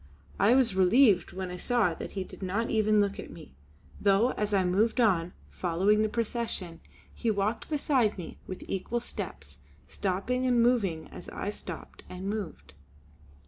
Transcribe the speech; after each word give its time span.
I 0.39 0.55
was 0.55 0.73
relieved 0.73 1.31
when 1.31 1.51
I 1.51 1.57
saw 1.57 1.93
that 1.93 2.13
he 2.13 2.23
did 2.23 2.41
not 2.41 2.71
even 2.71 2.99
look 2.99 3.19
at 3.19 3.29
me; 3.29 3.53
though 4.01 4.31
as 4.31 4.51
I 4.51 4.63
moved 4.65 4.99
on, 4.99 5.31
following 5.51 6.01
the 6.01 6.09
procession, 6.09 6.79
he 7.13 7.29
walked 7.29 7.69
beside 7.69 8.17
me 8.17 8.39
with 8.47 8.63
equal 8.67 8.99
steps, 8.99 9.59
stopping 9.85 10.47
and 10.47 10.59
moving 10.63 11.07
as 11.09 11.29
I 11.29 11.51
stopped 11.51 12.01
and 12.09 12.27
moved. 12.27 12.73